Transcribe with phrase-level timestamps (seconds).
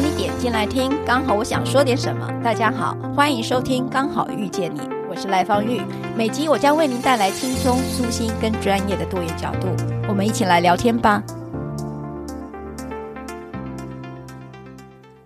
[0.00, 2.28] 你点进来听，刚好我想说点什么。
[2.42, 5.80] 大家好，欢迎收听《刚好遇见你》，我是赖芳玉。
[6.16, 9.68] 每集我将为您带来轻松、舒心跟专业的多元角度，
[10.08, 11.22] 我们一起来聊天吧。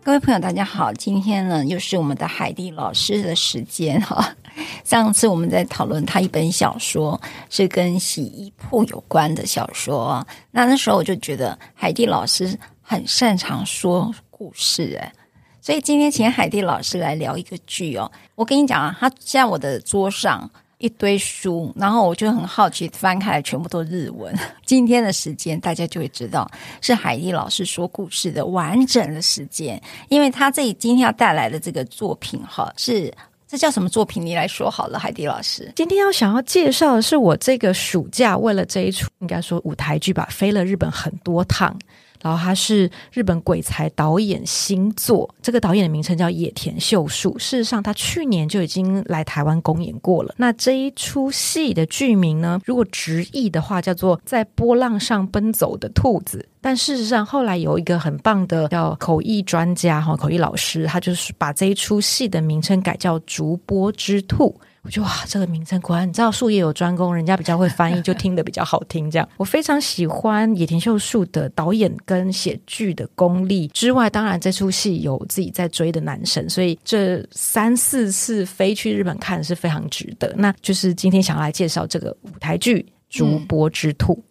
[0.03, 4.35] 各位朋友，大家好，今天呢又是我们的海蒂老师的时间哈。
[4.85, 10.27] 上次我们在讨论他一本小说，是跟洗衣铺有关的小说。
[10.51, 15.13] 那那时候我就觉得海蒂老师很擅长说故事，哎，
[15.61, 18.11] 所以今天请海蒂老师来聊一个剧哦。
[18.37, 20.49] 我跟你讲啊，他现在我的桌上
[20.79, 24.33] 一堆书，然后我就很好奇，翻开来全部都日文。
[24.65, 26.49] 今天的时间大家就会知道
[26.81, 33.13] 是海蒂老师说故事的完整的时间，因为他这里今天要带来的这个作品哈是。
[33.51, 34.23] 这叫什么作品？
[34.27, 35.73] 你来说好了，海蒂老师。
[35.75, 41.75] 今天要想要介绍的是我这个暑假为了这一出，应该说舞台剧吧，飞了日本很多趟。
[42.23, 47.39] 然后他是日本鬼才导演新作，这个导演的名称叫野田秀树。
[47.39, 50.35] 事实上，他去年就已经来台湾公演过了。
[50.37, 56.39] 那这一出戏的剧名呢，如果直译的话，叫做《在波浪上奔走的兔子》。
[56.61, 64.55] 但事实上，后来有一个很棒的叫口译专家哈，口译老师，他就是把这一出戏的名称改叫《逐波之兔》。
[64.83, 69.11] 我就哇，这个名称果然，你知道术业有专攻，人家比较会翻译，就听得比较好听。
[69.11, 80.33] 这样， 我非常喜欢野田秀树的导演跟写剧的功力之外，当然这出戏有自己在追的男神，所以这三四次飞去日本看是非常值得。
[80.37, 84.15] 那就是今天想要来介绍这个舞台剧《竹波之兔》。
[84.19, 84.23] 嗯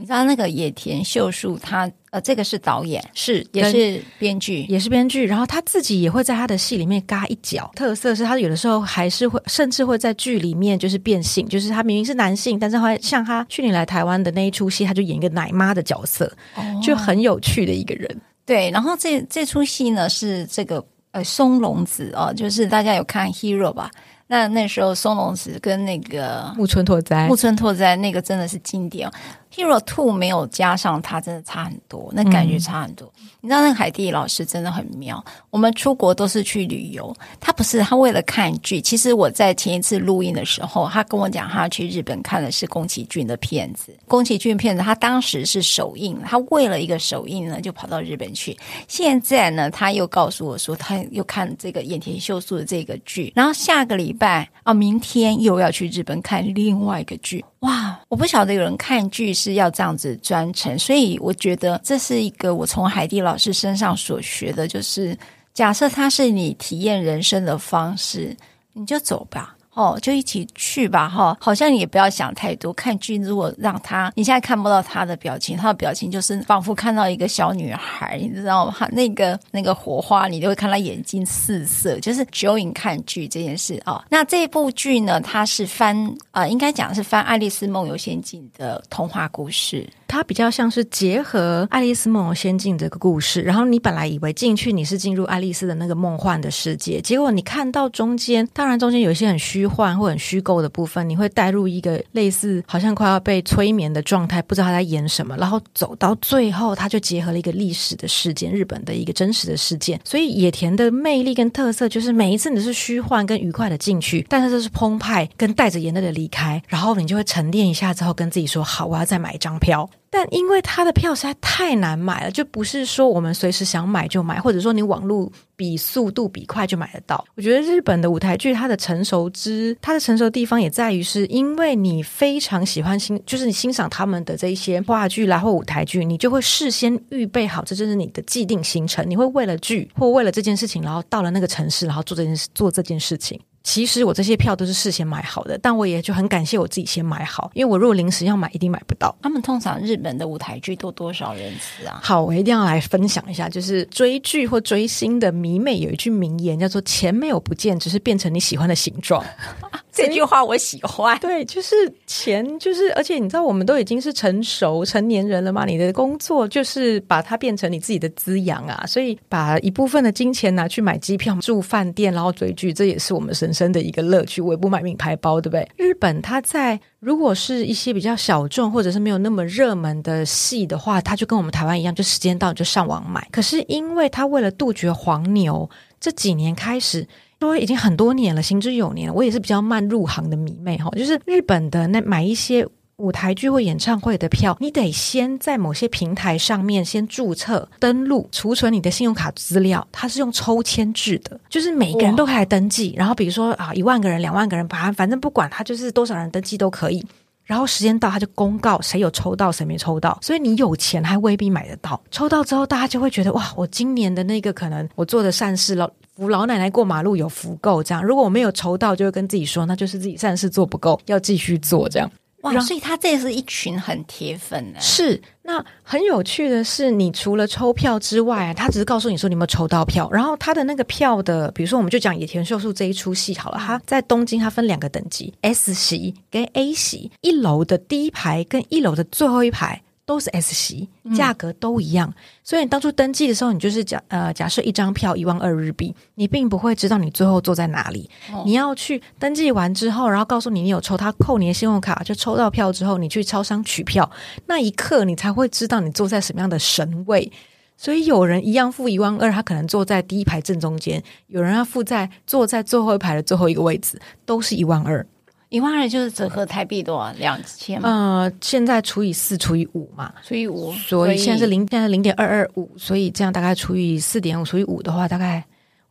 [0.00, 5.26] 你知道那个野田秀树，他呃，这个是导演，是也是编剧，也是编剧。
[5.26, 18.20] 然后他自己也会在他的戏里面嘎一脚，特色是他有的时候还是会，甚至会在剧里面就是变性，就是他明明是男性，但是会像他去年来台湾的那一出戏，他就演一个奶妈的角色，哦、就很有趣的一个人。
[18.46, 23.90] 对，然后这这出戏呢是这个呃松隆子哦，就是大家有看 Hero 吧？
[24.30, 29.10] 那那时候松隆子跟那个木村拓哉，木村拓哉那个真的是经典。
[29.54, 33.10] Hero Two 没有加上他，真的差很多，那感觉差很多。
[33.18, 35.24] 嗯、你知道那个海蒂老师真的很妙。
[35.50, 38.80] 我们出国都是去旅游，他不是他为了看剧。
[38.80, 43.92] 其实我在前一次录音的时候，他跟我讲，他去日本看的是宫崎骏的片子。
[44.06, 48.56] 宫崎骏片子他当时是首映，他为了一个首映呢，就跑到日本去。
[48.86, 57.44] 现在呢，他又告诉我说，他又看这个野田秀树的这个剧，然后下个礼拜啊，明天又要去日本看另外一个剧。
[57.60, 65.16] 哇，我不晓得有人看剧是要这样子专程，所以我觉得这是一个我从海蒂老师身上所学的，就是
[65.52, 68.34] 假设它是你体验人生的方式，
[68.72, 69.57] 你就走吧。
[69.78, 72.72] 哦，就一起去吧，哈，好像也不要想太多。
[72.72, 78.74] 看剧如果让他，你现在看不到他的表情，他的表情就是仿佛看到一个小女孩，你知道吗？
[78.90, 84.02] 那个那个火花，你就会看他眼睛四色，就是 join 看剧这件事、哦。
[84.08, 85.96] 那这部剧呢，它是翻
[86.32, 89.88] 啊、呃，应该讲是翻《爱丽丝梦游仙境》的童话故事。
[90.08, 110.00] 它比较像是结合《爱丽丝梦游仙境》这个故事，然后你本来以为进去你是进入爱丽丝的那个梦幻的世界，结果你看到中间，当然中间有一些很虚幻或很虚构的部分，你会带入一个类似好像快要被催眠的状态，不知道他在演什么，然后走到最后，他就结合了一个历史的事件，日本的一个真实的事件。
[110.04, 119.88] 所以野田的魅力跟特色就是每一次你是虚幻跟愉快的进去，但是这是澎湃跟带着眼泪的离开，然后你就会沉淀一下之后跟自己说好，我要再买一张票。
[120.10, 127.24] 但因为他的票实在太难买了，就不是说我们随时想买就买，或者说你网络比速度比快就买得到。
[127.34, 139.04] 我觉得日本的舞台剧它的成熟之，它的成熟地方也在于是因为你非常喜欢欣，就是你欣赏他们的这一些话剧啦或舞台剧，你就会事先预备好，这就是你的既定行程。
[139.08, 143.38] 你会为了剧或为了这件事情，然后到了那个城市，然后做这件事做这件事情。
[143.68, 149.14] 其实我这些票都是事先买好的，但我也就很感谢我自己先买好，因为我如果临时要买，一定买不到。
[149.20, 152.00] 他们通常日本的舞台剧都多少人次啊？
[152.02, 159.22] 好，我一定要来分享一下，就是追剧或追星的迷妹有一句名言，叫做“钱没有不见，只是变成你喜欢的形状。”
[159.92, 161.18] 这句话我喜欢。
[161.18, 161.74] 对，就是
[162.06, 174.40] 钱，就是而且你知道，我们都已经是成熟成年人了嘛，你的工作就是把它变成你自己的滋养啊，所以把一部分的金钱拿去买机票、住饭店，然后追剧，这也是我们深真的一个乐趣。
[174.40, 175.68] 我也不买名牌包，对不对？
[175.76, 183.26] 日本它在如果是一些比较小众或者是没有那么热门的戏的话，它就跟我们台湾一样，就时间到就上网买。
[183.32, 185.68] 可是因为它为了杜绝黄牛，
[185.98, 187.08] 这几年开始。
[187.40, 189.14] 说已经很多年了，行之有年。
[189.14, 192.66] 我也是比较慢入行的迷妹哈，就是日本的那买一些
[192.98, 199.86] 舞台剧或演唱会的票，你得先在某些平台上面先注册登录，储存你的信用卡资料。
[199.92, 202.92] 它是用抽签制的，就是每个人都可以来登记。
[202.96, 207.04] 然后比如说啊，一万个人、两万个人，把它反正不管他就是多少人登记都可以。
[207.44, 210.18] 然后时间到，他就公告谁有抽到，谁没抽到。
[210.20, 211.98] 所以你有钱还未必买得到。
[212.10, 218.04] 抽到之后，大家就会觉得哇，我今年的那个可能我做的善事了，扶老奶奶过马路有福够这样。
[218.04, 222.10] 如果我没有抽到，就会跟自己说，那就是自己善事做不够，要继续做这样。
[222.42, 224.80] 哇，所以他这是一群很铁粉的。
[224.80, 230.08] 是，那很有趣的是，你除了抽票之外，他只是告诉你说你有没有抽到票。
[230.12, 239.82] 然后他的那个票的，比如说我们就讲野田秀树这一出戏好了，他在东京，他分两个等级，S 席跟 A 席，一楼的第一排跟一楼的最后一排。
[240.08, 248.08] 都是 S 席，价格都一样，嗯、所以你当初登记的时候，你就是假呃假设一张票一万二日币，你并不会知道你最后坐在哪里。
[248.32, 254.10] 哦、你要去登记完之后，然后告诉你你有抽，他扣你的信用卡，就抽到票之后，你去超商取票，
[254.46, 257.30] 那一刻你才会知道你坐在什么样的神位。
[257.76, 265.06] 所以有人一样付一万二，他可能坐在第一排正中间；有人要付在坐在最后一排的最后一个位置，都是一万二。
[265.48, 267.12] 一万二就是折合台币多少？
[267.18, 267.80] 两千？
[267.82, 275.44] 呃，现在除以四除以五嘛，除以五，所以现在是零，现在零点二二五，所以这样大概除以四点五除以五的话，大概。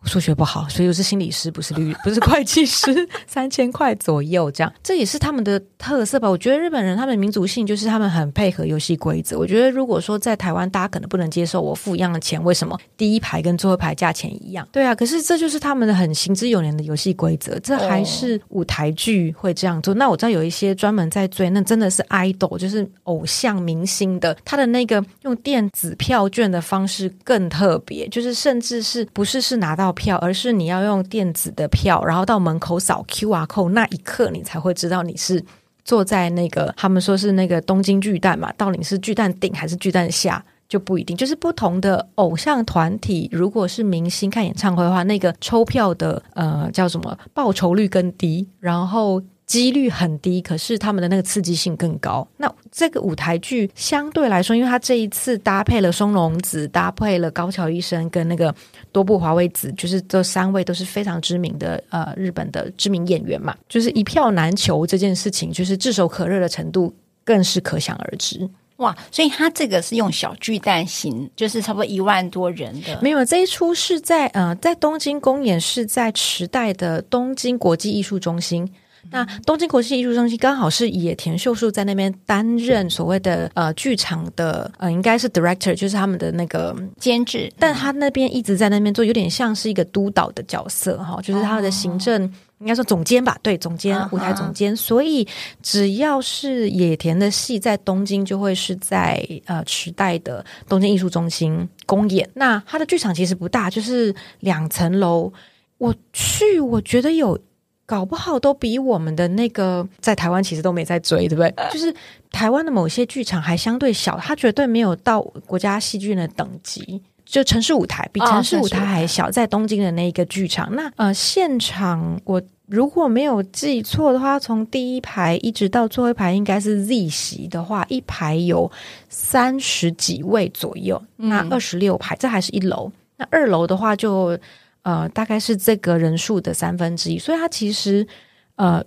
[0.07, 2.88] 数学不好，所以我是心理师，不是律，不是会计师。
[3.27, 6.30] 三千块左右这样，这也是他们的特色吧？
[6.30, 9.38] 我觉得日本人他们的民族性就是他们很配合游戏规则。
[9.38, 14.65] 我觉得如果说在台湾，大家可能不能接受我付一样的钱，为什么第一排跟最后一排价钱一样？
[14.71, 17.59] 对啊，可是这就是他们的很行之有年的游戏规则。
[17.59, 19.94] 这还是舞台剧会这样做。
[19.95, 29.94] 那我知道有一些专门在追，那真的是 idol，就是偶像明星的，他的那个用电子票券的方式更特别，就是甚至是不是是拿到。
[29.97, 35.44] 票，而是你要用电子的票，然后到门口扫 QR code，那一刻你才会知道你是
[35.83, 41.17] 坐在那个他们说是那个东京巨蛋嘛，到底是巨蛋顶还是巨蛋下就不一定。
[41.17, 49.21] 就是不同的偶像团体，如果是明星看演唱会的话，那个抽票的呃叫什么报酬率更低，然后。
[49.47, 52.27] 几率很低，可是他们的那个刺激性更高。
[52.35, 58.53] 那这个舞台剧相对来说，因为他这一次搭配了松隆子，搭配了高桥医生跟那个
[58.91, 68.49] 多部华为子，就是这三位都是非常知名的呃日本的知名演员嘛，就是一票难求这件事情，就是炙手可热的程度更是可想而知。
[68.77, 68.95] 哇！
[69.11, 72.99] 所以他这个是用小巨蛋型，就是差不多一万多人的。
[73.01, 78.69] 没有，这一出是在呃在东京公演，是在池袋的东京国际艺术中心。
[79.12, 94.75] 那东京国际艺术中心刚好是野田秀树在那边担任所谓的呃剧场的呃应该是 director，就是他们的那个监制，但他那边一直在那边做，有点像是一个督导的角色哈，就是他的行政、哦、应该说总监吧，对，总监、啊、舞台总监。
[94.75, 95.27] 所以
[95.62, 102.30] 只要是野田的戏在东京，就会是在呃池袋的东京艺术中心公演。
[102.33, 105.31] 那他的剧场其实不大，就是两层楼。
[105.77, 107.39] 我去，我觉得有。
[107.88, 111.51] 搞不好都比我们的那个在台湾其实都没在追，对不对？
[111.72, 111.92] 就是
[112.30, 117.01] 台湾的某些剧场还相对小，它绝对没有到国家戏剧院的等级。
[117.25, 128.69] 就城市舞台比城市舞台还小，在东京的那一个剧场，那呃现场我如果没有记错的话，从第一排一直到最后一排应该是 Z 席的话，一排有
[129.07, 134.38] 三十几位左右，那二十六排，这还是一楼，那二楼的话就。
[134.87, 138.07] 呃，大概是这个人数的三分之一，所以它其实
[138.56, 138.81] 呃，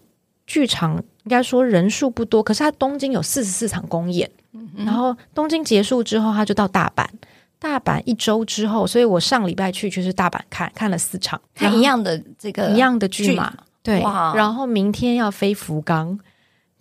[0.47, 7.05] 剧场应该说人数不多，可是它东京有四十四场公演，嗯、然后东京结束之后，他就到大阪，
[7.59, 13.53] 大阪一周之后，所以我上礼拜去就是大阪看看了四场，看一样的这个一样的剧嘛，
[13.83, 14.01] 对，
[14.35, 16.19] 然后明天要飞福冈，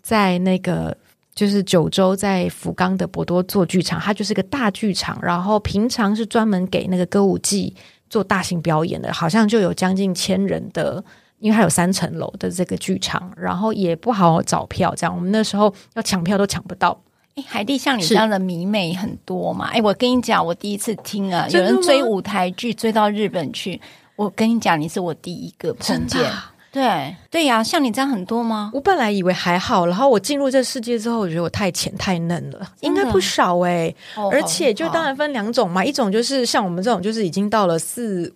[0.02, 0.96] 在那个
[1.36, 7.76] 就是九州在福冈的博多做剧场，它就是个大剧场，然后平常是专门给那个歌舞伎。
[8.10, 11.04] 做大型表演的，好像就有将近千人的，
[11.40, 17.00] 因为它有三层楼的这个剧场，然后也不好找票，这样我们那时候要抢票都抢不到。
[17.36, 19.68] 哎，海蒂像你这样的迷妹很多嘛？
[19.68, 23.80] 哎是，我跟你讲，我第一次听啊，有人追舞台剧追到日本去，
[24.16, 26.22] 我跟你讲，你是我第一个碰见。
[26.72, 28.70] 对对呀，像你这样很多吗？
[28.74, 33.96] 我本来以为还好，然后我进入这世界之后，我觉得我太浅太嫩了，应该不少哎、欸。
[34.16, 38.32] 哦、而且就当然分两种嘛，哦、一种就是像我们这种，就是已经到了四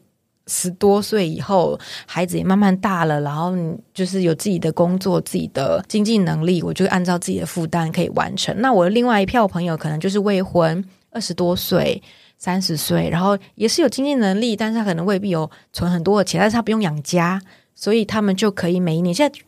[0.47, 3.53] 十多岁以后，孩子也慢慢大了，然后
[3.93, 8.53] 就是有自己的工作、自己的经济能力，我就按照自己的负担可以完成。
[8.59, 12.01] 那我的另外一票朋友可能就是未婚，二十多岁、
[12.37, 17.39] 三十岁，然后也是有经济能力，但是他可能未必有存很多的钱，但是他不用养家。
[17.75, 19.39] 所以他们就可以每一年，现在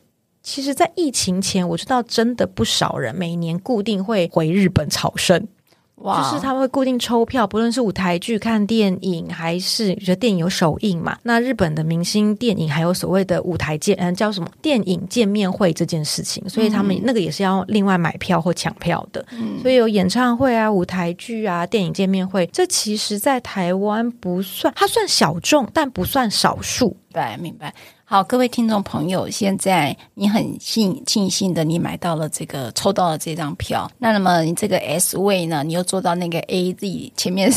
[0.41, 5.48] 其实，在疫情前，我知道真的不少人每年固定会回日本朝圣。
[6.00, 11.17] 哇就是他们会固定抽票，不论是舞台剧、看电影，还是觉得电影有首映嘛。
[11.24, 19.25] 那日本的明星电影还有所谓的舞台见，嗯，叫什么电影见面会这件事情，所以他们那个也是要另外买票或抢票的。
[19.32, 26.96] 嗯，所以有演唱会啊、舞台剧啊、电影见面会，这其实在台湾不算，它算小众，但不算少数。
[27.15, 27.74] 白，明白。
[28.03, 33.89] 好，各位听众朋友，现在你很幸庆幸的，你买到了这个，抽到了这张票。
[33.98, 37.50] 那那么你这个 S 位呢，你又坐到那个 A Z 前面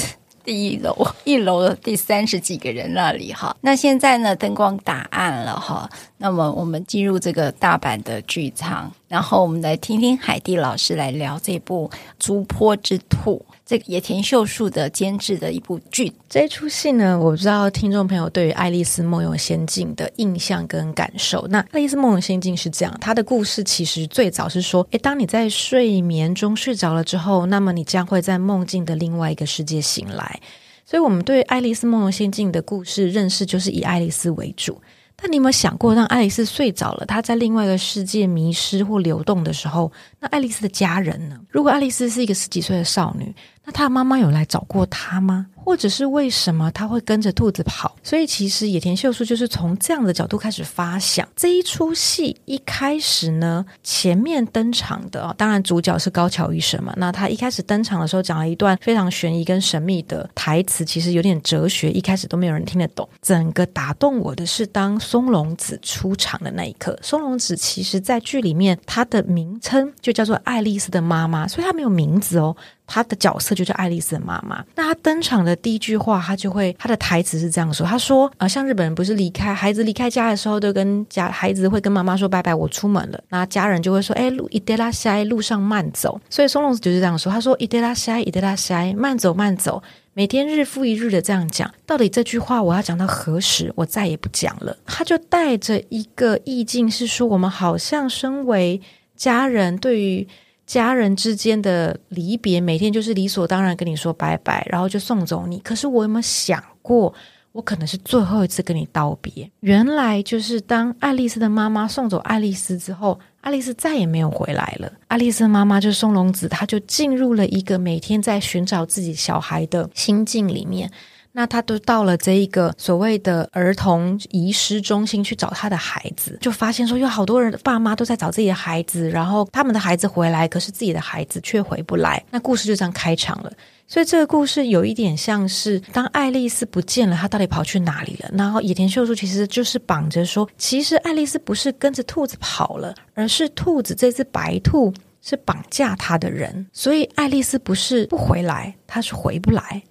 [0.44, 3.54] 第一楼，一楼的第三十几个人那里哈。
[3.60, 5.90] 那现在呢，灯光打暗了哈。
[6.16, 13.44] 那么我们进入这个大阪的剧场，然后我们来听听海蒂老师来聊这部《竹坡之兔》。
[13.64, 21.46] 这个野田秀树的监制的一部剧，这一出戏呢，我不知道听众朋友对于《爱丽丝梦游仙境》的印象跟感受。
[21.48, 30.40] 那《爱丽丝梦游仙境》是这样，它的故事其实最早是说，诶，当你在睡眠中睡着了之后，那么你将会在梦境的另外一个世界醒来。
[30.86, 34.80] 所以，我们对《爱丽丝梦游仙境》的故事认识就是以爱丽丝为主。
[35.20, 41.36] 但你有没有想过，让爱丽丝睡着了，她在另外一个世界迷失或流动的时候，那爱丽丝的家人呢？
[41.50, 43.34] 如果爱丽丝是一个十几岁的少女，
[43.68, 45.44] 那他的妈妈有来找过他吗？
[45.62, 47.94] 或者是为什么他会跟着兔子跑？
[48.02, 52.34] 所以其实野田秀树就是从这样的角度开始发想这一出戏。
[52.46, 56.94] 一开始呢，前面登场的，当然主角是高桥医生嘛。
[56.96, 63.06] 那他一开始登场的时候讲了一段非常悬疑跟神秘的台词，其实有点哲学，一开始都没有人听得懂。
[63.20, 66.98] 整个打动我的是当松隆子出场的那一刻。
[67.02, 72.56] 松隆子其实在剧里面他的名称就叫做爱丽丝的妈妈，所以他没有名字哦。
[72.87, 74.63] 他的角色就叫爱丽丝的妈妈。
[74.75, 83.23] 那他登场的第一句话，他就会他的台词是这样说：“他说，啊、呃，像日本人不是离开孩子离开家的时候，都跟家孩子会跟妈妈说拜拜，我出门了。
[83.29, 86.19] 那家人就会说，哎，路いってらっしゃい，路上慢走。
[86.29, 87.31] 所以松隆子就是这样说。
[87.31, 89.81] 他说，いってらっしゃい，いってらっしゃい，慢走慢走。
[90.13, 93.71] 每天日复一日的这样讲，到底这句话我要讲到何时？
[93.75, 94.77] 我再也不讲了。
[94.85, 98.81] 他就带着一个意境，是说我们好像身为
[99.15, 100.27] 家人，对于。
[100.68, 105.58] 家人之间的离别，每天就是理所当然跟你说拜拜，然后就送走你。
[105.60, 107.12] 可是我有没有想过，
[107.52, 109.50] 我可能是最后一次跟你道别？
[109.60, 114.92] 原来就是当爱丽丝的妈妈送走爱丽丝之后，爱丽丝再也没有回来了。
[115.06, 120.90] 爱丽丝的妈妈就是松隆子，她就进入了一个每天在寻找自己小孩的心境里面。
[121.32, 132.24] 那他都到了这一个所谓的儿童遗失中心去找他的孩子，就发现说有好多人爸妈都在找自己的孩子，然后他们的孩子回来，可是自己的孩子却回不来。
[132.30, 133.52] 那故事就这样开场了。
[133.86, 138.28] 所以这个故事有一点像是，当爱丽丝不见了，她到底跑去哪里了？
[138.34, 144.92] 然后野田秀树其实就是绑着说，其实爱丽丝不是跟着兔子跑了，而是兔子这只白兔
[145.22, 146.66] 是绑架她的人。
[146.70, 149.82] 所以爱丽丝不是不回来，她是回不来。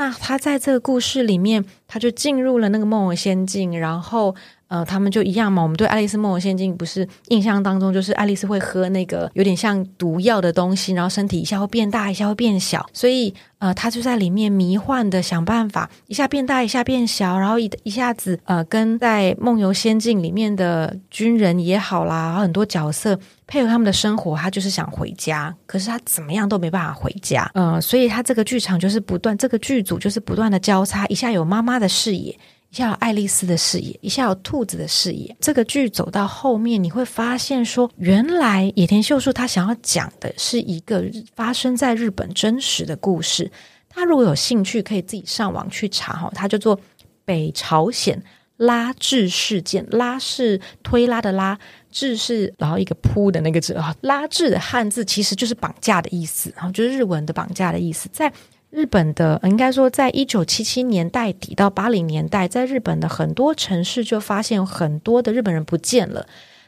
[0.00, 4.34] 那他在这个故事里面，他就进入了那个梦游仙境，然后。
[4.70, 5.60] 呃，他们就一样嘛。
[5.60, 12.88] 我们对《爱丽丝梦游仙境》不是印象当中，就是爱丽丝会喝那个有点像毒药的东西，然后身体一下会变大，一下会变小。
[12.92, 27.50] 所以，呃，她就在里面迷幻的想办法，一下变大，一下变小，然后一一下子，呃，跟在梦游仙境里面的军人也好啦，很多角色配合他们的生活，他就是想回家，可是他怎么样都没办法回家。
[27.54, 32.38] 呃，所以他这个剧场就是不断，这个剧组就是不断的交叉，一下有妈妈的视野。
[32.70, 35.36] 一下有爱丽丝的视野，一下有兔子的视野。
[35.40, 43.50] 这个剧走到后面，你会发现说，原来野田秀树他想要讲的是一个发生在日本真实的故事。
[43.88, 46.78] 他如果有兴趣，可以自己上网去查哈，它叫做
[47.24, 48.22] 北朝鲜
[48.56, 49.84] 拉致事件。
[49.90, 51.58] 拉是推拉的拉，
[51.90, 53.92] 致是然后一个扑的那个字啊。
[54.02, 58.32] 拉致的汉字其实就是绑架的意思，然后就是日文的绑架的意思，在。
[58.70, 66.24] 日本的应该说，在一九七七年代底到八零年代，在日本的很多城市就发现很多的日本人不见了。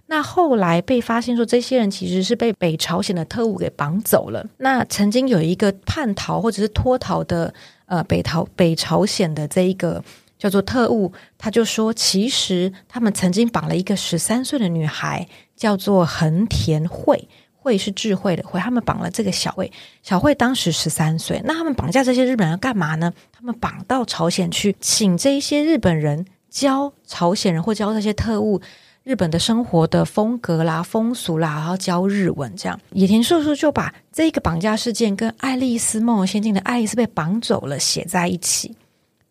[0.06, 4.44] 那后来被发现说，这些人其实是被北朝鲜的特务给绑走了。
[4.58, 7.54] 那曾经有一个叛逃或者是脱逃的
[7.86, 10.02] 呃北逃北朝鲜的这一个
[10.38, 17.28] 叫做特务，他就说，其实他们曾经绑了一个十三岁的女孩，叫做横田惠。
[17.62, 19.70] 慧是智慧的慧，他们绑了这个小慧，
[20.02, 21.40] 小慧当时十三岁。
[21.44, 23.12] 那他们绑架这些日本人干嘛呢？
[23.32, 28.60] 他们绑到朝鲜去，请这一些日本人教朝鲜人或教这些特务
[29.04, 32.54] 日本的生活的风格啦、风俗啦，然后教日文。
[32.56, 38.76] 这样，野田秀树就把这个绑架事件跟《爱丽丝梦游仙境》的爱丽丝被绑走了写在一起。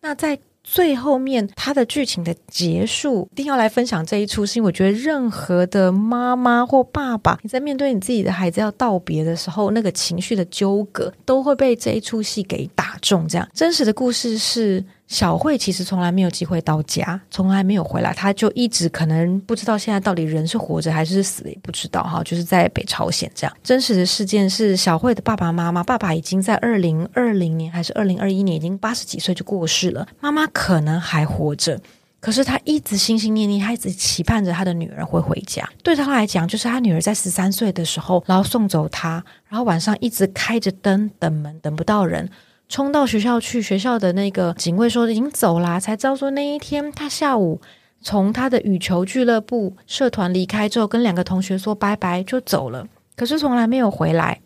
[0.01, 13.27] 那在最后面他的剧情的结束，一定要来分享这一出，是因为我觉得任何的妈妈或爸爸，你在面对你自己的孩子要道别的时候，那个情绪的纠葛都会被这一出戏给打中。
[13.27, 14.83] 这样真实的故事是。
[15.11, 22.23] 小慧其实从来没有机会到家，从来没有回来，她就一直可能不知道现在到底人是活着还是死了，也不知道哈。
[22.23, 23.53] 就是在北朝鲜这样。
[23.61, 31.77] 真实的事件是，小慧的爸爸妈妈，爸爸已经在二零二零年还是二零二一年，已经八十几岁就过世了，妈妈可能还活着，
[32.21, 35.69] 可是她一直心心念念，她一直期盼着她的女儿会回家。
[35.83, 42.29] 对她来讲，就是她女儿在十三岁的时候，然后送走她，然后晚上一直开着灯等门，等不到人。
[42.71, 47.59] 冲到学校去，学校的那个警卫说已经走啦，才知道说那一天他下午
[48.01, 52.87] 从他的羽球俱乐部社团离开之后，跟两个同学说拜拜就走了，
[53.17, 54.39] 可是从来没有回来，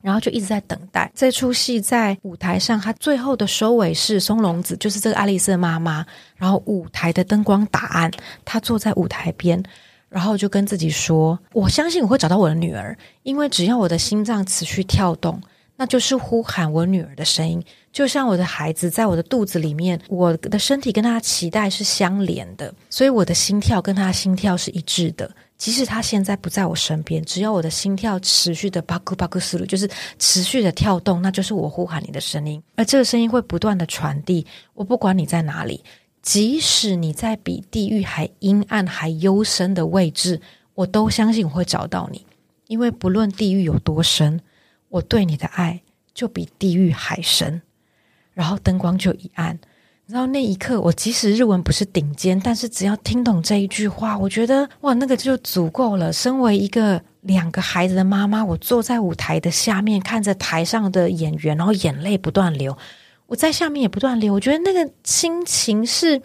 [0.00, 1.12] 然后就一直在等待。
[1.14, 8.10] 这出戏在舞台上，他最后的收尾是松隆子，就是这个爱丽丝的妈妈，然后舞台的灯光打暗，
[8.42, 9.62] 他坐在舞台边，
[10.08, 15.38] 然后就跟自己说：“我相信我会找到我的女儿，因为只要我的心脏持续跳动。”
[15.80, 25.30] 那就是呼喊我女儿的声音，就像我的孩子在我的肚子里面，我的身体跟他的脐带是相连的，所以我的心跳跟他心跳是一致的。
[25.56, 32.62] 即使他现在不在我身边，只要我的心跳持续的巴克巴克斯鲁，就是持续的跳动，那就是我呼喊你的声音。
[32.76, 35.82] 而这个声音会不断的传递，我不管你在哪里，
[36.20, 40.38] 即使你在比地狱还阴暗还幽深的位置，
[40.74, 42.26] 我都相信我会找到你，
[42.66, 44.38] 因为不论地狱有多深。
[44.90, 45.80] 我对你的爱
[46.12, 47.62] 就比地狱还深，
[48.34, 49.58] 然后灯光就一暗，
[50.06, 56.12] 然后那一刻，我即使日文不是顶尖，但是只要听懂这一句话，我觉得哇，那个就足够了。
[56.12, 62.76] 身为一个两个孩子的妈妈，我坐在舞台的下面，看着台上的演员，然后眼泪不断流，
[63.26, 64.34] 我在下面也不断流。
[64.34, 66.20] 我觉得那个心情是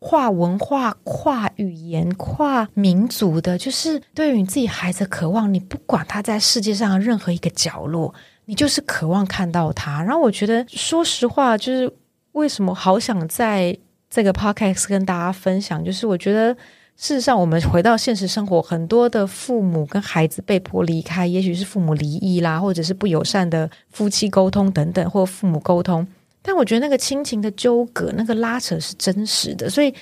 [0.00, 8.12] 跨文化、跨语言、跨民族的，就是对于你自己孩子渴望，你不管他在世界上任何一个角落，
[8.46, 10.02] 你就是渴望看到他。
[10.02, 11.92] 然后我觉得，说实话，就是
[12.32, 13.76] 为什么好想在
[14.08, 16.54] 这个 podcast 跟大家分享，就是我觉得
[16.96, 26.06] 事实上，我们回到现实生活，很多的父母跟孩子被迫离开，也许是父母离异啦，或者是不友善的夫妻沟通等等，或父母沟通。
[26.42, 29.94] 但我觉得那个亲情的纠葛，那个拉扯是真实的，所以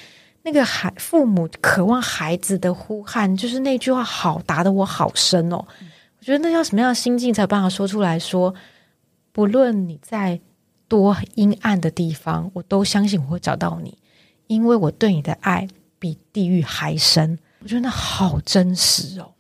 [0.42, 5.56] 那个孩父母渴望孩子的呼喊，就是那句话好打得我好深哦。
[5.56, 8.54] 我觉得那要什么样的心境才有办法说出来说，
[9.32, 10.40] 不论你在
[10.86, 13.96] 多阴暗的地方，我都相信我会找到你，
[14.46, 17.38] 因为我对你的爱比地狱还深。
[17.60, 19.32] 我觉得那好真实哦。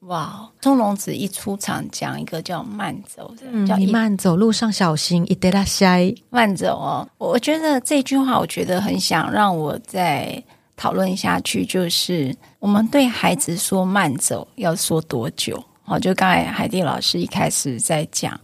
[0.00, 5.84] 哇，松隆子一出场讲一个叫慢走的，嗯、叫你慢走，路上小心，一德拉西
[6.30, 7.08] 慢走哦。
[7.18, 10.40] 我觉得这句话，我觉得很想让我再
[10.76, 15.60] 讨论下去，就是我们对孩子说慢走要说多久？
[15.86, 18.38] 哦，就刚才海蒂老师一开始在讲，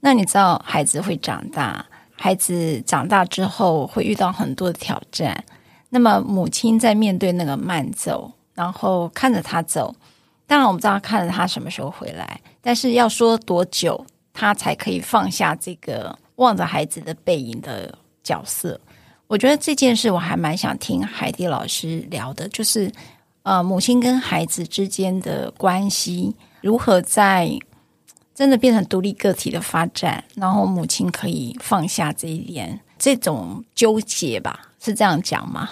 [0.00, 1.84] 那你知道孩子会长大，
[2.16, 5.44] 孩子长大之后会遇到很多的挑战，
[5.90, 9.94] 那么母亲在面对那个慢走，然后看着他走。
[10.48, 18.80] 当然，我们知道看着他什么时候回来，但是要说多久他才可以放下这个望着孩子的背影的角色？
[19.26, 22.90] 我觉得这件事我还蛮想听海蒂老师聊的，就是
[23.42, 27.50] 呃，母亲跟孩子之间的关系如何在
[28.34, 34.58] 真的变成独立个体的发展，然后母亲可以放下这一点这种纠结吧？
[34.80, 35.68] 是这样讲吗？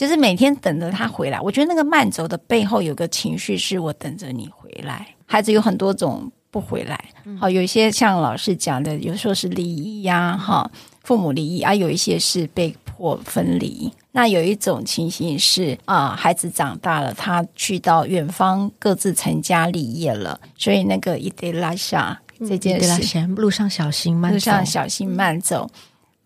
[0.00, 5.06] 就是每天等着他回来，我觉得那个慢走的背后有个情绪，是我等着你回来。
[5.26, 6.98] 孩子有很多种不回来，
[7.38, 10.70] 好，有一些像老师讲的，有时候是离异呀，哈，
[11.02, 13.92] 父母离异啊，有一些是被迫分离。
[14.12, 25.70] 那有一种情形是啊，孩子长大了，他去到远方，各自成家立业了，所以那个一得拉下这件事，路上小心慢走，路上小心慢走。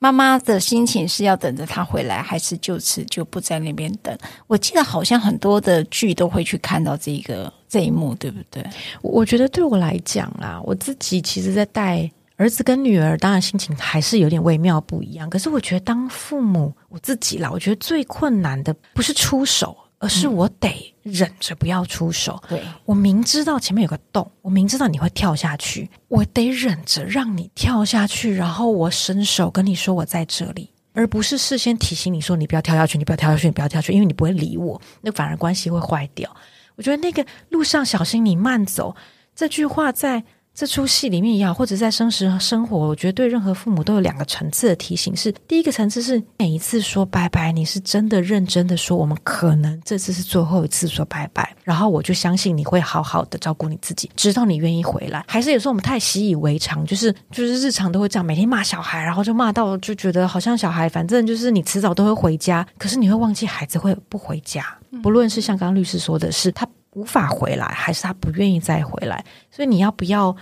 [0.04, 4.14] 妈妈的心情是要等着他回来，还是就此就不在那边等？
[4.46, 8.62] 我记得好像很多的剧都会去看到这个这一幕，对不对？
[9.00, 15.30] 我觉得对我来讲啦，我自己其实，在带儿子跟女儿，当然心情还是有点微妙不一样。
[15.30, 19.74] 可是我觉得当父母，我自己啦，我觉得最困难的不是出手。
[20.00, 22.42] 而是我得忍着不要出手。
[22.48, 36.34] 对，我明知道前面有个洞，我明知道你会跳下去，我得忍着让你跳下去，然后我伸手跟你说我在这里，而不是事先提醒你说你不要跳下去，你不要跳下去，你不要跳下去，因为你不会理我，那反而关系会坏掉。
[36.76, 38.96] 我觉得那个路上小心，你慢走
[39.36, 55.24] 这句话在这出戏里面也好，或者在生时生活，我觉得对任何父母都有两个层次的提醒：是第一个层次是每一次说拜拜，你是真的认真的说，我们可能这次是最后一次说拜拜，然后我就相信你会好好的照顾你自己，直到你愿意回来。
[55.26, 64.64] 还是有时候我们太习以为常，就是就是日常都会这样，每天骂小孩，然后就骂到就觉得好像小孩反正就是你迟早都会回家，可是你会忘记孩子会不回家，
[65.02, 66.64] 不论是像刚刚律师说的是他。
[66.94, 69.24] 无法回来，还是他不愿意再回来？
[69.50, 70.34] 所以你要不要？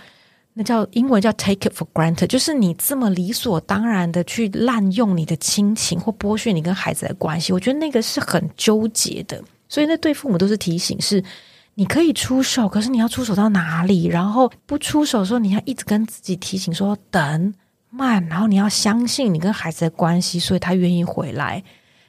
[0.55, 9.43] 那叫英文叫 take it for granted，就是你这么理所当然的去滥用你的亲情或剥削你跟孩子的关系，我觉得那个是很纠结的。
[9.67, 11.23] 所以那对父母都是提醒：是
[11.73, 14.05] 你可以出手，可是你要出手到哪里？
[14.05, 17.51] 然后不出手的时候，你要一直跟自己提醒说等
[17.89, 21.63] 慢，然后你要相信你跟孩子的关系，所以他愿意回来。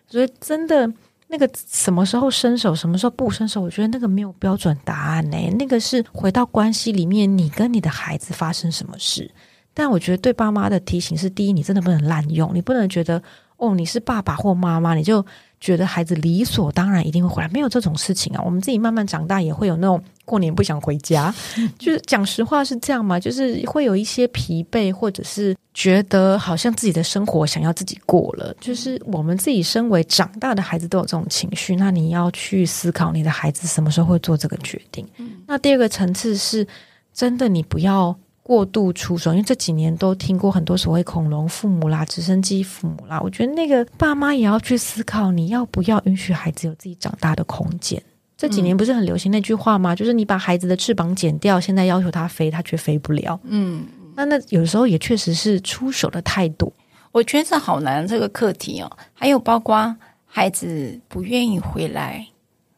[0.06, 0.92] 所以真的。
[1.28, 3.60] 那个什么时候伸手，什么时候不伸手？
[3.60, 5.36] 我觉得那个没有标准答案呢。
[5.58, 9.30] 那个是回到关系里面，你跟你的孩子发生什么事。
[9.72, 13.20] 但我觉得对爸妈的提醒是：第一，你真的不能滥用，你不能觉得
[13.56, 15.24] 哦，你是爸爸或妈妈，你就
[15.60, 18.42] 觉得孩子理所当然一定会回来，没有这种事情啊。
[18.44, 21.34] 我们自己慢慢长大，也会有那种过年不想回家，
[21.78, 25.56] 就是讲实话是这样嘛，就是会有一些疲惫，或者是。
[25.76, 31.74] 觉得好像自己的生活想要自己过了，就是我们自己身为长大的孩子都有这种情绪。
[31.74, 35.04] 那你要去思考你的孩子什么时候会做这个决定。
[35.16, 36.64] 嗯、那第二个层次是，
[37.12, 43.18] 真的你不要过度出手，因为这几年都听过很多所谓恐龙父母啦、直升机父母啦。
[43.20, 48.00] 我觉得那个爸妈也要去思考，你要不要允许孩子有自己长大的空间。
[48.36, 49.96] 这几年不是很流行那句话吗？
[49.96, 53.40] 就是你把孩子的翅膀剪掉，现在要求他飞，他却飞不了。
[53.44, 53.86] 嗯。
[54.14, 56.72] 那那有时候也确实是出手的态度，
[57.10, 58.88] 我觉得这好难这个课题哦。
[59.12, 62.24] 还有包括孩子不愿意回来，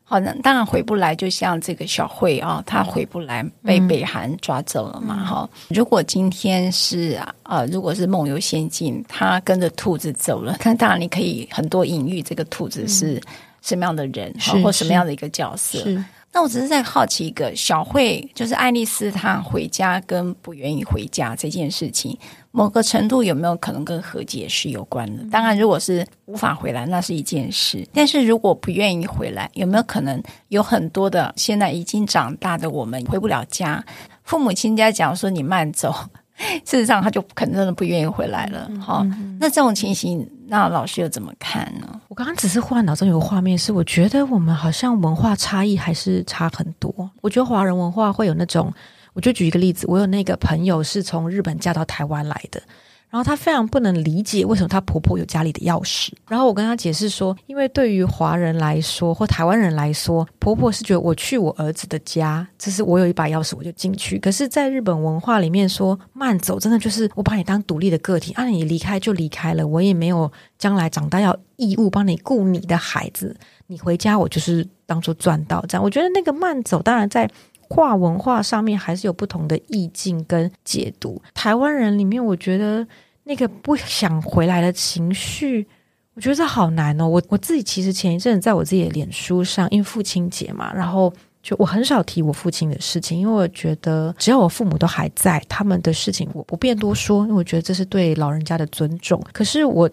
[0.08, 1.16] 好难，当然回不来。
[1.16, 5.16] 就像这个小慧啊、哦，她回不来，被北韩抓走了嘛。
[5.16, 13.20] 哈、嗯，如果今天是呃，如果是梦游仙境，她跟着兔子走了，看当然你可以很多隐喻这个兔子是
[13.62, 15.84] 什么样的人，嗯、或什么样的一个角色。
[16.32, 22.16] 那我只是在好奇一个小慧，就是爱丽丝她回家跟不愿意回家这件事情，
[22.56, 25.22] 某个程度有没有可能跟和解是有关的？
[25.30, 27.86] 当然，如果是无法回来，那是一件事。
[27.92, 33.84] 但是如果不愿意回来，有没有可能有很多的现在已经长大的我们回不了家？
[34.24, 35.94] 父母亲家讲说你慢走。
[36.66, 38.70] 事实上，他就可能真的不愿意回来了。
[38.78, 42.00] 好、嗯嗯，那这种情形，那老师又怎么看呢？
[42.08, 47.10] 我刚刚只是忽然脑中有个画面，是我觉得我们好像文化差异还是差很多。
[47.22, 48.70] 我觉得华人文化会有那种，
[49.16, 52.62] 我就举一个例子，我有那个朋友是从日本嫁到台湾来的。
[53.08, 56.10] 然后她非常不能理解为什么她婆婆有家里的钥匙。
[56.28, 64.18] 然后我跟她解释说，因为对于华人来说或台湾人来说，婆婆是觉得我去我儿子的家，这是我有一把钥匙我就进去。
[64.18, 73.34] 可是，在日本文化里面说慢走，真的就是我把你当独立的个体，啊，你离开就离开了，我也没有将来长大要义务帮你顾你的孩子。
[73.68, 75.82] 你回家我就是当做赚到这样。
[75.82, 77.30] 我觉得那个慢走，当然在。
[77.68, 81.20] 跨文化上面还是有不同的意境跟解读。
[81.34, 82.86] 台湾人里面，我觉得
[83.24, 85.66] 那个不想回来的情绪，
[86.14, 87.08] 我觉得这好难哦。
[87.08, 99.22] 我我自己其实前一阵在我自己的脸书上，因为父亲节嘛，然后就我很少提我父亲的事情，因为我觉得只要我父母都还在，他们的事情我不便多说，因为我觉得这是对老人家的尊重。
[99.32, 99.90] 可是我。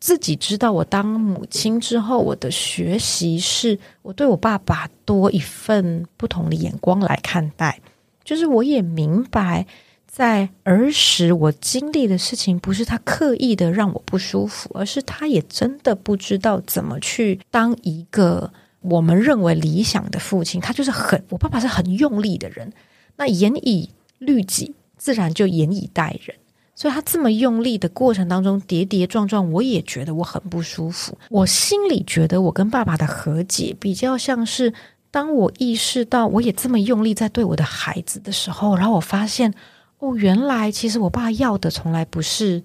[0.00, 7.80] 自己知道，我当母亲之后，我的学习是我对我爸爸多一份不同的眼光来看待。
[8.24, 9.66] 就是我也明白，
[10.06, 20.60] 在儿时我经历的事情，不是他刻意的让我不舒服，而是他也真的不知道怎么去当一个我们认为理想的父亲。
[20.60, 22.72] 他就是很，我爸爸是很用力的人，
[23.16, 26.36] 那严以律己，自然就严以待人。
[26.78, 31.18] 所以他这么用力的过程当中，跌跌撞撞，我也觉得我很不舒服。
[31.28, 34.72] 我心里觉得我跟爸爸的和解，比较像是
[35.10, 39.52] 当我意识到我也这么用力在对我的孩子的时候，然后我发现，
[39.98, 42.62] 哦，原来其实我爸要的从来不是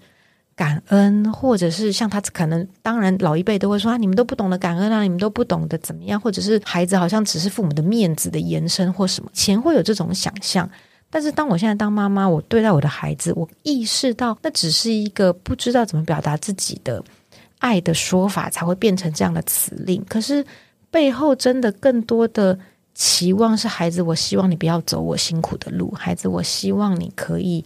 [0.55, 10.69] 感恩，或者是像他可能，当然老一辈都会说啊，你们都不懂得感恩啊，你们都不懂得怎么样，或者是孩子好像只是父母的面子的延伸或什么，前会有这种想象。
[11.13, 17.03] 但是当我现在当妈妈，我对待我的孩子，我意识到那只是一个不知道怎么表达自己的
[17.59, 20.03] 爱的说法，才会变成这样的词令。
[20.09, 20.43] 可是
[20.89, 22.57] 背后真的更多的
[22.95, 27.63] 期望是，孩子，我希望你不要走我辛苦的路，孩子，我希望你可以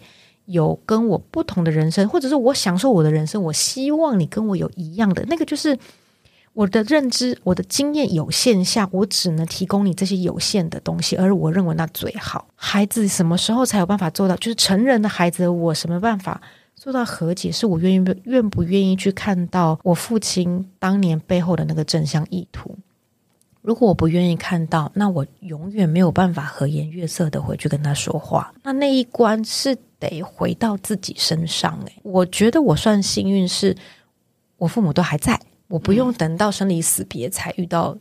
[0.47, 5.79] 有跟我不同的人生，或者是我享受我的人生，我希望你跟我有一样的那个，就是
[6.57, 12.47] 我的认知、我的经验有限下，我只能提供你这些有限的东西，而我认为那最好。
[12.55, 14.35] 孩子什么时候才有办法做到？
[14.37, 16.41] 就是成人的孩子，我什么办法
[16.75, 17.51] 做到和解？
[17.51, 22.75] 是我愿意愿不愿意去看到我父亲当年背后的那个正向意图？
[23.61, 28.51] 如果我不愿意看到，那我永远没有办法和颜悦色的回去跟他说话。
[28.63, 31.79] 那那一关是得回到自己身上。
[31.85, 33.77] 诶，我觉得我算幸运，是
[34.57, 35.39] 我父母都还在。
[35.67, 37.97] 我不用等到生离死别才遇到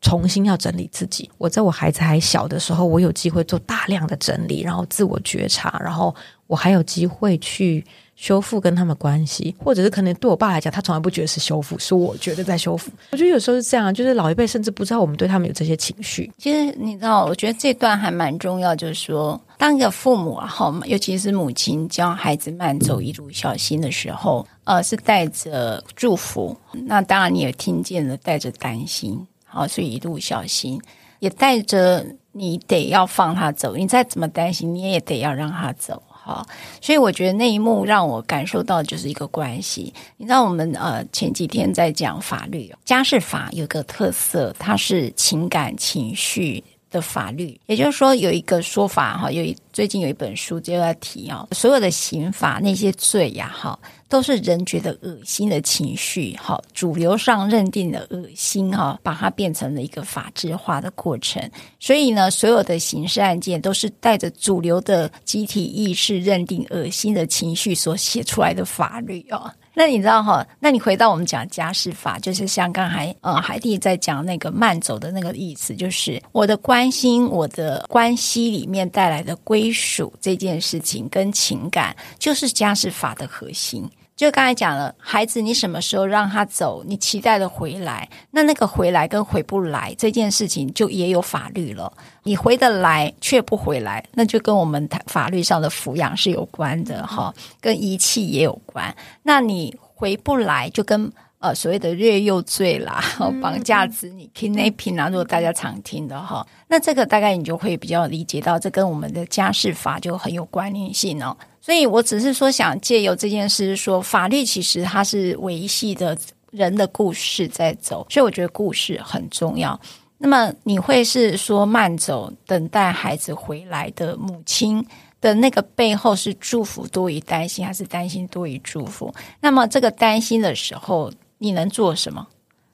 [0.00, 1.30] 重新要整理自己。
[1.38, 6.14] 我在我孩子还小的时候，我有机会做大量的整理，然后自我觉察，然后
[6.46, 7.84] 我还有机会去
[8.16, 12.90] 修复跟他们关系，或者是可能对我爸来讲，他从来不觉得是修复，是我觉得在修复。
[13.10, 16.32] 我觉得有时候是这样，就是老一辈甚至不知道我们对他们有这些情绪。
[16.38, 24.46] 其实你知道，我觉得这段还蛮重要，就是说，当一个父母啊，好，尤其是母亲教孩子慢走，一路小心的时候。
[24.64, 30.80] 呃，是带着祝福，那当然你也听见了，带着担心，好，所以一路小心，
[31.18, 36.46] 也带着你得要放他走，你再怎么担心，你也得要让他走，好，
[36.80, 39.92] 所以我觉得那一幕让我感受到就是一个关系。
[40.16, 53.76] 你知道，我们呃前几天在讲法律，家事法有个特色，它是情感情绪的法律，也就是说有一个说法哈，有一最近有一本书就在提啊，所有的刑法那些罪呀哈。
[54.06, 61.42] 都是人觉得恶心的情绪，哈，主流上认定的恶心，哈，把它变成了一个法制化的过程。
[61.80, 69.50] 所以呢，所有的刑事案件都是带着主流的集体意识认定恶心的情绪所写出来的法律哦。
[69.74, 70.46] 那你知道哈？
[70.60, 83.90] 那你回到我们讲家事法，就是像刚才呃海蒂在讲那个慢走的那个意思，就是我的关心，我的关系里面带来的归属这件事情跟情感，就是家事法的核心。
[84.16, 86.84] 就刚才讲了，孩子，你什么时候让他走？
[86.86, 91.92] 你期待的回来，那那个回来跟回不来这件事情，就也有法律了。
[92.22, 98.94] 你回得来却不回来，那就跟我们法律上的抚养是有关的哈，跟遗弃也有关。
[99.24, 101.12] 那你回不来，就跟
[101.44, 103.04] 呃所谓的虐幼罪啦、
[103.42, 111.36] 绑架子女 kidnapping 啊，如果大家常听的哈，那这个大概你就会比较理解到，这跟我们的家事法就很有关联性哦。
[111.60, 116.16] 所以我只是说，想借由这件事说，法律其实它是维系的
[116.50, 119.78] 人的故事在走，所以我觉得故事很重要。
[120.16, 124.82] 那么你会是说慢走，等待孩子回来的母亲
[125.20, 129.14] 的那个背后是祝福多于担心，还是担心多于祝福？
[129.40, 132.26] 那么这个担心的时候，你能做什么？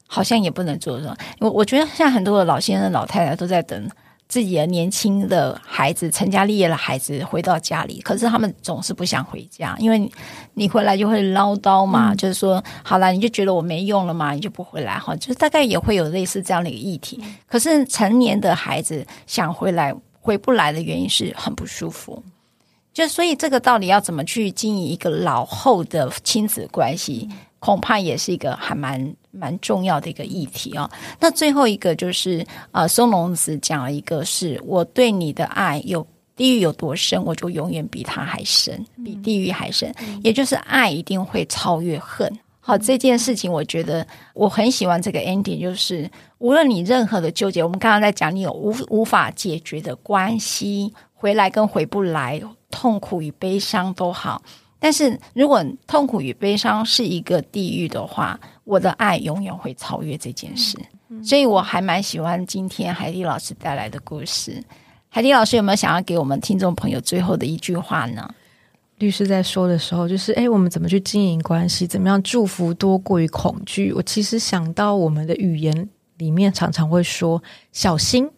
[0.06, 1.16] 好像也不能做什么。
[1.38, 3.88] 我我觉得现在很多的老先生、老太太都在等。
[4.28, 10.08] 自己的年轻的孩子，成家立业的孩子回到家里，可是他们总是不想回家，因为
[10.54, 17.20] 你回来就会唠叨嘛，嗯、就是说好了，你就觉得我没用了嘛，你就不回来哈，就是大概也会有类似这样的一个议题。
[17.48, 22.22] 可是成年的孩子想回来回不来的原因是很不舒服，
[22.92, 27.28] 就所以这个到底要怎么去经营一个老后的亲子关系？
[27.60, 30.90] 恐怕也是一个还蛮蛮重要的一个议题啊、哦。
[31.20, 39.94] 那最后一个就是，呃，松隆子讲了一个是，是我对你的爱有地狱有多深，我就永远比他还深，比地狱还深。
[40.00, 42.28] 嗯、也就是爱一定会超越恨。
[42.62, 54.42] 好，这件事情我觉得我很喜欢这个 ending，就是无论你任何的纠结，我们刚刚在讲你有无无法解决的关系，回来跟回不来，痛苦与悲伤都好。
[54.80, 60.76] 但是如果痛苦与悲伤是一个地狱的话，我的爱永远会超越这件事。
[61.22, 64.62] 所以我还蛮喜欢今天海蒂老师带来的故事。
[65.08, 68.32] 海蒂老师有没有想要给我们听众朋友最后的一句话呢？
[68.98, 71.86] 律师在说的时候，就是诶，我们怎么去经营关系？
[71.86, 73.92] 怎么样祝福多过于恐惧？
[73.92, 75.88] 我其实想到我们的语言
[76.18, 78.30] 里面常常会说小心，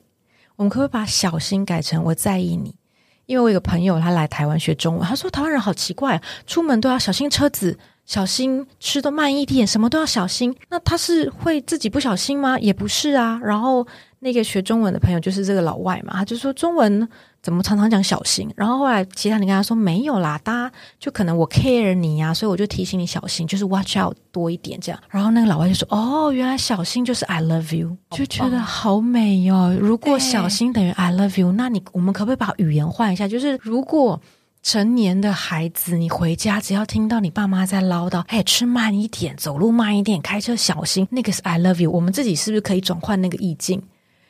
[0.56, 2.74] 我们可不可以把小心改成我在意你？
[3.32, 10.54] 因为我有个朋友，他来台湾学中文，他说台湾人好奇怪，出门都要小心车子，小心吃的慢一点，什么都要小心。
[10.68, 12.58] 那他是会自己不小心吗？
[12.58, 13.40] 也不是啊。
[13.42, 13.86] 然后
[14.18, 17.08] 那个学中文的朋友就是这个老外嘛，他就说中文。
[17.42, 18.48] 怎么常常讲小心？
[18.54, 25.00] 然后后来其他你跟他说没有啦，大家就可能我 care 你呀、啊，所以我就提醒你小心，就是 watch out 多一点这样。
[25.10, 29.76] 然后那个老外就说：“哦，原来小心就是 I love you。”就觉得好美哟、哦。
[29.78, 33.26] 如果小心等于 I love you，那你我们可不可以把语言换一下？
[33.26, 34.20] 就是如果
[34.62, 41.90] 成年的孩子你回家只要听到你爸妈在唠叨，哎，吃慢一点，走路慢一点，开车小心，那个是 I love you。
[41.90, 43.82] 我们自己是不是可以转换那个意境？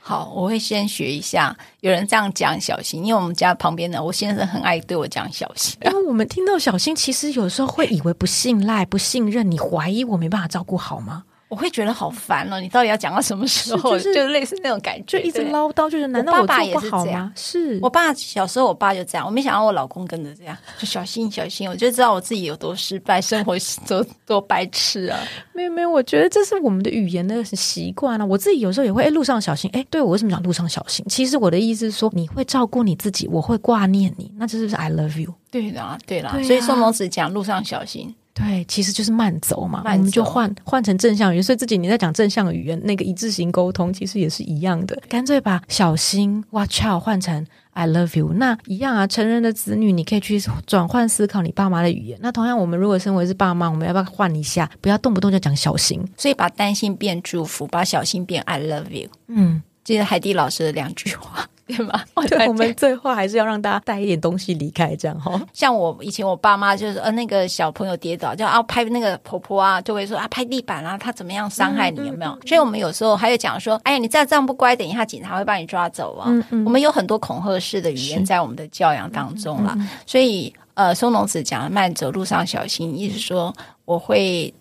[0.05, 1.57] 好，我会先学一下。
[1.79, 5.79] 有人这样讲小心，因为我们家旁边的我先生很爱对我讲小心。
[5.85, 11.23] 因为我们听到小心，其实有时候会以为不信赖、不信任，你怀疑我没办法照顾好吗？
[11.53, 12.59] 我会觉得好烦哦。
[12.59, 13.91] 你到底要讲到什么时候？
[13.99, 17.31] 就是、就类似那种感觉，就一直唠叨，就是难道我爸也不好吗？
[17.37, 19.27] 是我爸小时候，我爸就这样。
[19.27, 21.69] 我没想到我老公跟着这样，就小心小心。
[21.69, 23.55] 我就知道我自己有多失败，生活
[23.87, 25.21] 多多白痴啊！
[25.53, 28.25] 没有没有，我觉得这是我们的语言的习惯啊。
[28.25, 29.71] 我自己有时候也会，哎，路上小心。
[29.75, 31.05] 哎，对我为什么讲路上小心？
[31.07, 35.35] 其实我的意思是说，你会照顾你自己，我会挂念你，那这是不是 I love you？
[35.51, 36.31] 对啦，对啦。
[36.33, 38.15] 对啊、所以宋老师讲路上小心。
[38.35, 39.83] 对，其实就是慢走嘛。
[39.85, 44.99] 我们就换换成正向语言，所以自己你在讲正向语言，那个一致性沟通其实也是一样的。
[45.09, 49.07] 干脆把小心 watch out 换成 I love you，那一样啊。
[49.07, 52.19] 成人的子女，你可以去转换思考你爸妈的语言。
[52.23, 54.71] 那同样，我们如果身为是爸妈，我们要不要换一下？
[54.81, 59.11] 不要动不动就讲小心，所以把担心变祝福，把小心变 I love you。
[59.29, 61.47] 嗯，这是海蒂老师的两句话。
[61.69, 62.03] 对吗？
[62.29, 65.41] 对，我们最后还是要让大家带一点东西离开，这样哈。
[65.55, 72.37] 像我以前我爸妈就是呃，那个小朋友跌倒，就啊拍那个婆婆啊，就会说啊拍地板啊，他怎么样伤害你有没有？
[72.47, 76.29] 所以我们有时候还有讲说，哎呀，你再这样不乖，等一下警察会把你抓走啊。
[76.65, 79.77] 我们有很多恐吓式的语言在我们的教养当中啦。
[80.07, 84.53] 所以呃，松隆子讲慢走路上小心，意思说我会。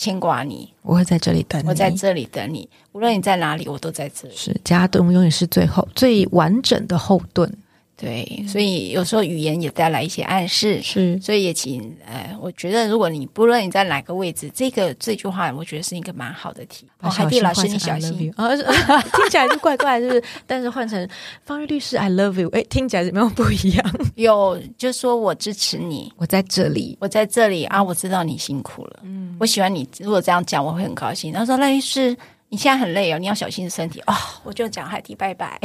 [0.00, 1.68] 牵挂你，我会在这里等你。
[1.68, 4.34] 我在这里等你，无论你在哪里，我都在这里。
[4.34, 7.54] 是家盾永远是最后最完整的后盾。
[8.00, 16.86] 对，所以有时候语言也带来一些暗示，是，所以也请，呃，我觉得如果你不论你在哪个位置，这个这句话，我觉得是一个蛮好的题。
[17.02, 18.48] 哦，海蒂老师，你小心啊！
[18.56, 21.06] 听起来就怪怪，就是，但是换成
[21.44, 23.94] 方玉律师，I love you，哎，听起来有没有不一样？
[24.16, 31.32] 有，就说我支持你，我在这里，我在这里啊，我知道你辛苦了，嗯，我喜欢你，如果这样讲，我会很高兴。
[31.32, 32.16] 他说，赖律师。
[32.50, 34.14] 你现在很累哦，你要小心身体哦。
[34.44, 35.58] 我就讲海蒂拜拜。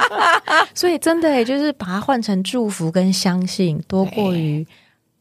[0.74, 4.66] 所以真的就是把它换成祝福跟相信，多过于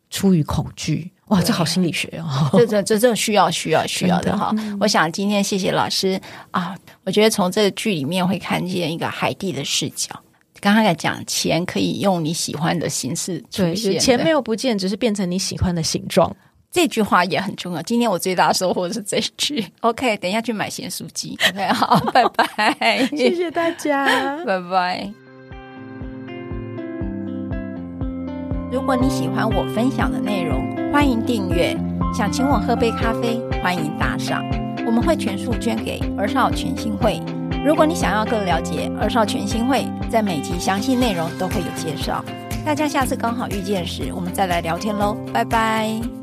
[0.09, 1.09] 出于恐惧。
[1.27, 4.51] 哇，这好心理学哦，这这这这需要需要需要的哈。
[4.51, 6.19] 的嗯、我想今天谢谢老师
[6.51, 10.09] 啊，我觉得从这个剧里面会看见一个海蒂的视角。
[10.59, 16.35] 刚刚在讲钱可以用你喜欢的形式出现，钱没有不见，只是变成你喜欢的形状。
[16.71, 17.81] 这句话也很重要。
[17.81, 19.65] 今天我最大的收获是这一句。
[19.81, 21.37] OK，等一下去买咸酥鸡。
[21.49, 24.05] OK， 好，拜拜，谢谢大家，
[24.45, 25.11] 拜拜。
[28.71, 31.75] 如果你喜欢我分享的内容，欢迎订阅。
[32.15, 34.43] 想请我喝杯咖啡，欢迎打赏，
[34.85, 37.19] 我们会全数捐给儿少全新会。
[37.65, 42.23] 如果你想要更了解儿少全新会，在每集详细内容都会有介绍。
[42.65, 46.18] 大家下次刚好遇见时，我们再来聊天喽，拜拜。